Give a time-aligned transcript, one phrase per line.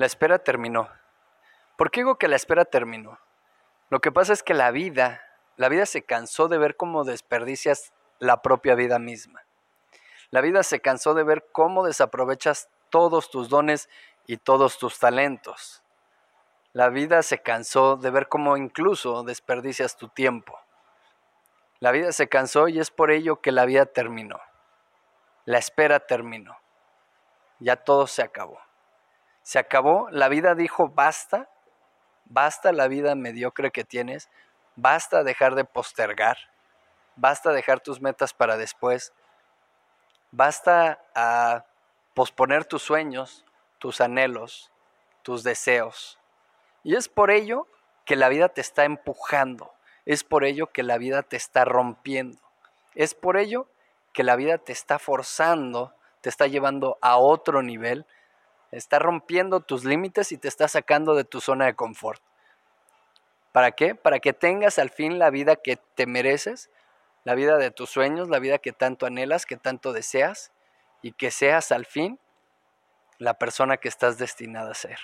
[0.00, 0.88] La espera terminó.
[1.76, 3.18] ¿Por qué digo que la espera terminó?
[3.90, 5.20] Lo que pasa es que la vida,
[5.58, 9.44] la vida se cansó de ver cómo desperdicias la propia vida misma.
[10.30, 13.90] La vida se cansó de ver cómo desaprovechas todos tus dones
[14.26, 15.82] y todos tus talentos.
[16.72, 20.58] La vida se cansó de ver cómo incluso desperdicias tu tiempo.
[21.78, 24.40] La vida se cansó y es por ello que la vida terminó.
[25.44, 26.56] La espera terminó.
[27.58, 28.60] Ya todo se acabó.
[29.50, 31.48] Se acabó, la vida dijo basta,
[32.24, 34.30] basta la vida mediocre que tienes,
[34.76, 36.38] basta dejar de postergar,
[37.16, 39.12] basta dejar tus metas para después,
[40.30, 41.64] basta a
[42.14, 43.44] posponer tus sueños,
[43.80, 44.70] tus anhelos,
[45.22, 46.20] tus deseos.
[46.84, 47.66] Y es por ello
[48.04, 49.74] que la vida te está empujando,
[50.06, 52.38] es por ello que la vida te está rompiendo,
[52.94, 53.66] es por ello
[54.12, 58.06] que la vida te está forzando, te está llevando a otro nivel,
[58.70, 62.22] está rompiendo tus límites y te está sacando de tu zona de confort.
[63.52, 63.94] ¿Para qué?
[63.94, 66.70] Para que tengas al fin la vida que te mereces,
[67.24, 70.52] la vida de tus sueños, la vida que tanto anhelas, que tanto deseas
[71.02, 72.18] y que seas al fin
[73.18, 74.98] la persona que estás destinada a ser.